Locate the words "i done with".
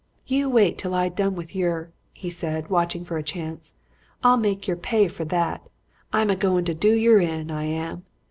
0.95-1.53